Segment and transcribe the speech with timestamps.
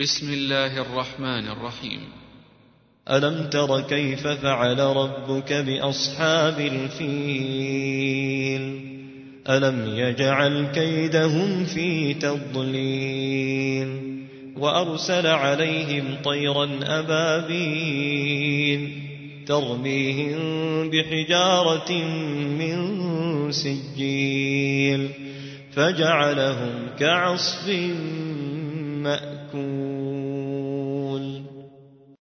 [0.00, 2.00] بسم الله الرحمن الرحيم.
[3.10, 8.60] ألم تر كيف فعل ربك بأصحاب الفيل؟
[9.48, 13.88] ألم يجعل كيدهم في تضليل؟
[14.58, 18.22] وأرسل عليهم طيرا أبابين
[19.46, 20.40] ترميهم
[20.90, 21.92] بحجارة
[22.58, 22.76] من
[23.52, 25.08] سجيل
[25.72, 27.68] فجعلهم كعصف
[29.04, 30.33] مأكول.